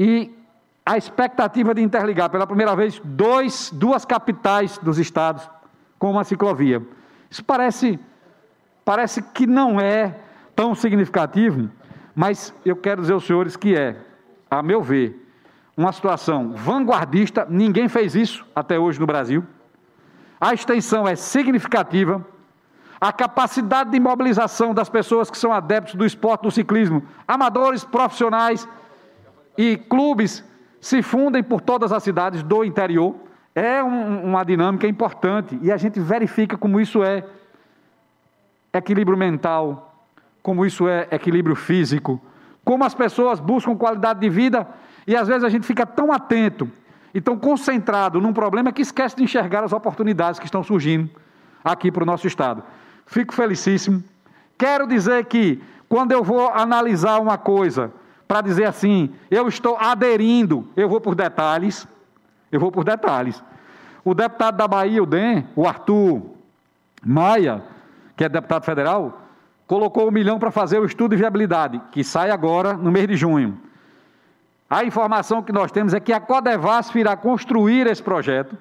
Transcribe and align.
e 0.00 0.34
a 0.84 0.96
expectativa 0.96 1.74
de 1.74 1.82
interligar 1.82 2.30
pela 2.30 2.46
primeira 2.46 2.74
vez 2.74 2.98
dois, 3.04 3.70
duas 3.70 4.02
capitais 4.06 4.78
dos 4.78 4.98
estados 4.98 5.46
com 5.98 6.10
uma 6.10 6.24
ciclovia. 6.24 6.82
Isso 7.28 7.44
parece, 7.44 8.00
parece 8.82 9.20
que 9.20 9.46
não 9.46 9.78
é 9.78 10.16
tão 10.56 10.74
significativo, 10.74 11.68
mas 12.14 12.54
eu 12.64 12.74
quero 12.74 13.02
dizer 13.02 13.12
aos 13.12 13.26
senhores 13.26 13.56
que 13.56 13.76
é, 13.76 13.94
a 14.50 14.62
meu 14.62 14.82
ver, 14.82 15.22
uma 15.76 15.92
situação 15.92 16.54
vanguardista, 16.54 17.46
ninguém 17.50 17.86
fez 17.86 18.14
isso 18.14 18.46
até 18.56 18.78
hoje 18.78 18.98
no 18.98 19.06
Brasil. 19.06 19.44
A 20.40 20.54
extensão 20.54 21.06
é 21.06 21.14
significativa. 21.14 22.24
A 22.98 23.12
capacidade 23.12 23.90
de 23.90 24.00
mobilização 24.00 24.72
das 24.72 24.88
pessoas 24.88 25.30
que 25.30 25.36
são 25.36 25.52
adeptos 25.52 25.94
do 25.94 26.06
esporte 26.06 26.42
do 26.42 26.50
ciclismo, 26.50 27.02
amadores, 27.28 27.84
profissionais 27.84 28.66
e 29.60 29.76
clubes 29.76 30.42
se 30.80 31.02
fundem 31.02 31.42
por 31.42 31.60
todas 31.60 31.92
as 31.92 32.02
cidades 32.02 32.42
do 32.42 32.64
interior. 32.64 33.14
É 33.54 33.84
um, 33.84 34.24
uma 34.24 34.42
dinâmica 34.42 34.86
importante 34.86 35.58
e 35.60 35.70
a 35.70 35.76
gente 35.76 36.00
verifica 36.00 36.56
como 36.56 36.80
isso 36.80 37.04
é 37.04 37.22
equilíbrio 38.72 39.18
mental, 39.18 40.06
como 40.42 40.64
isso 40.64 40.88
é 40.88 41.06
equilíbrio 41.10 41.54
físico, 41.54 42.18
como 42.64 42.84
as 42.84 42.94
pessoas 42.94 43.38
buscam 43.38 43.76
qualidade 43.76 44.20
de 44.20 44.30
vida 44.30 44.66
e 45.06 45.14
às 45.14 45.28
vezes 45.28 45.44
a 45.44 45.50
gente 45.50 45.66
fica 45.66 45.84
tão 45.84 46.10
atento 46.10 46.66
e 47.12 47.20
tão 47.20 47.36
concentrado 47.36 48.18
num 48.18 48.32
problema 48.32 48.72
que 48.72 48.80
esquece 48.80 49.14
de 49.14 49.24
enxergar 49.24 49.62
as 49.62 49.74
oportunidades 49.74 50.40
que 50.40 50.46
estão 50.46 50.62
surgindo 50.62 51.10
aqui 51.62 51.92
para 51.92 52.02
o 52.02 52.06
nosso 52.06 52.26
Estado. 52.26 52.62
Fico 53.04 53.34
felicíssimo. 53.34 54.02
Quero 54.56 54.86
dizer 54.86 55.26
que, 55.26 55.62
quando 55.86 56.12
eu 56.12 56.24
vou 56.24 56.48
analisar 56.48 57.20
uma 57.20 57.36
coisa, 57.36 57.92
para 58.30 58.42
dizer 58.42 58.64
assim, 58.66 59.10
eu 59.28 59.48
estou 59.48 59.76
aderindo, 59.76 60.68
eu 60.76 60.88
vou 60.88 61.00
por 61.00 61.16
detalhes, 61.16 61.84
eu 62.52 62.60
vou 62.60 62.70
por 62.70 62.84
detalhes. 62.84 63.42
O 64.04 64.14
deputado 64.14 64.56
da 64.56 64.68
Bahia, 64.68 65.02
o 65.02 65.06
DEM, 65.06 65.48
o 65.56 65.66
Arthur 65.66 66.22
Maia, 67.04 67.60
que 68.16 68.22
é 68.22 68.28
deputado 68.28 68.64
federal, 68.64 69.20
colocou 69.66 70.06
um 70.06 70.12
milhão 70.12 70.38
para 70.38 70.52
fazer 70.52 70.78
o 70.78 70.84
estudo 70.84 71.10
de 71.10 71.16
viabilidade, 71.16 71.82
que 71.90 72.04
sai 72.04 72.30
agora 72.30 72.74
no 72.74 72.92
mês 72.92 73.08
de 73.08 73.16
junho. 73.16 73.58
A 74.70 74.84
informação 74.84 75.42
que 75.42 75.50
nós 75.50 75.72
temos 75.72 75.92
é 75.92 75.98
que 75.98 76.12
a 76.12 76.20
Codevasf 76.20 76.96
irá 76.96 77.16
construir 77.16 77.88
esse 77.88 78.00
projeto 78.00 78.56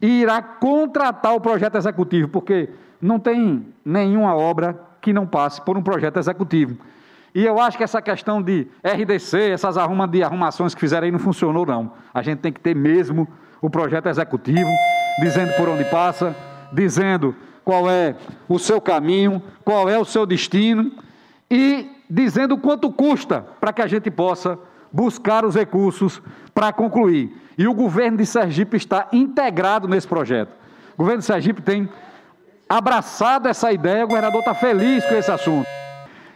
e 0.00 0.22
irá 0.22 0.40
contratar 0.40 1.34
o 1.34 1.40
projeto 1.42 1.76
executivo, 1.76 2.28
porque 2.28 2.70
não 3.02 3.20
tem 3.20 3.66
nenhuma 3.84 4.34
obra 4.34 4.80
que 5.02 5.12
não 5.12 5.26
passe 5.26 5.60
por 5.60 5.76
um 5.76 5.82
projeto 5.82 6.18
executivo. 6.18 6.78
E 7.34 7.44
eu 7.44 7.60
acho 7.60 7.76
que 7.76 7.84
essa 7.84 8.00
questão 8.00 8.42
de 8.42 8.66
RDC, 8.82 9.50
essas 9.50 9.76
arruma 9.76 10.08
de 10.08 10.22
arrumações 10.22 10.74
que 10.74 10.80
fizeram 10.80 11.04
aí 11.04 11.10
não 11.10 11.18
funcionou, 11.18 11.66
não. 11.66 11.92
A 12.12 12.22
gente 12.22 12.38
tem 12.38 12.52
que 12.52 12.60
ter 12.60 12.74
mesmo 12.74 13.28
o 13.60 13.68
projeto 13.68 14.08
executivo, 14.08 14.70
dizendo 15.20 15.52
por 15.54 15.68
onde 15.68 15.84
passa, 15.84 16.34
dizendo 16.72 17.34
qual 17.64 17.90
é 17.90 18.16
o 18.48 18.58
seu 18.58 18.80
caminho, 18.80 19.42
qual 19.64 19.88
é 19.88 19.98
o 19.98 20.04
seu 20.04 20.24
destino 20.24 20.92
e 21.50 21.90
dizendo 22.08 22.56
quanto 22.56 22.90
custa 22.90 23.44
para 23.60 23.72
que 23.72 23.82
a 23.82 23.86
gente 23.86 24.10
possa 24.10 24.58
buscar 24.92 25.44
os 25.44 25.54
recursos 25.54 26.22
para 26.54 26.72
concluir. 26.72 27.36
E 27.58 27.66
o 27.66 27.74
governo 27.74 28.16
de 28.16 28.26
Sergipe 28.26 28.76
está 28.76 29.08
integrado 29.12 29.86
nesse 29.86 30.08
projeto. 30.08 30.50
O 30.94 30.98
governo 30.98 31.20
de 31.20 31.26
Sergipe 31.26 31.60
tem 31.60 31.88
abraçado 32.68 33.48
essa 33.48 33.72
ideia, 33.72 34.04
o 34.04 34.08
governador 34.08 34.40
está 34.40 34.54
feliz 34.54 35.04
com 35.04 35.14
esse 35.14 35.30
assunto. 35.30 35.66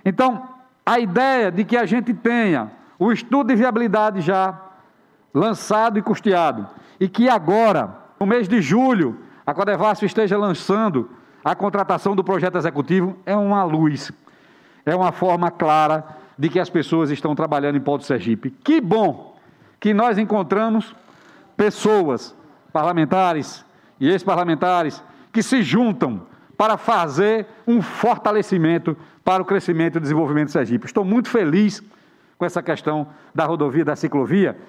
Então, 0.05 0.52
a 0.85 0.99
ideia 0.99 1.51
de 1.51 1.65
que 1.65 1.77
a 1.77 1.87
gente 1.87 2.13
tenha 2.13 2.71
o 2.99 3.13
estudo 3.13 3.49
de 3.49 3.57
viabilidade 3.57 4.21
já 4.21 4.61
lançado 5.33 5.99
e 5.99 6.03
custeado, 6.03 6.67
e 7.01 7.09
que 7.09 7.29
agora, 7.29 7.97
no 8.21 8.27
mês 8.27 8.49
de 8.49 8.61
julho, 8.61 9.19
a 9.47 9.55
Codevasf 9.55 10.05
esteja 10.05 10.37
lançando 10.37 11.11
a 11.45 11.55
contratação 11.55 12.15
do 12.15 12.23
projeto 12.23 12.57
executivo, 12.57 13.17
é 13.27 13.35
uma 13.35 13.65
luz, 13.65 14.13
é 14.85 14.95
uma 14.95 15.11
forma 15.11 15.51
clara 15.51 16.05
de 16.39 16.49
que 16.49 16.61
as 16.61 16.71
pessoas 16.71 17.11
estão 17.11 17.35
trabalhando 17.35 17.77
em 17.77 17.81
do 17.81 18.03
Sergipe. 18.03 18.51
Que 18.51 18.81
bom 18.81 19.37
que 19.81 19.93
nós 19.93 20.19
encontramos 20.19 20.95
pessoas, 21.57 22.37
parlamentares 22.73 23.65
e 23.99 24.09
ex-parlamentares, 24.09 25.03
que 25.33 25.43
se 25.43 25.63
juntam 25.63 26.23
para 26.57 26.77
fazer 26.77 27.47
um 27.67 27.81
fortalecimento 27.83 28.97
para 29.25 29.43
o 29.43 29.47
crescimento 29.47 29.99
e 29.99 30.01
desenvolvimento 30.01 30.47
de 30.47 30.53
Sergipe. 30.53 30.87
Estou 30.87 31.05
muito 31.05 31.29
feliz 31.29 31.83
com 32.39 32.45
essa 32.45 32.63
questão 32.63 33.07
da 33.35 33.45
rodovia, 33.45 33.85
da 33.85 33.95
ciclovia, 33.95 34.57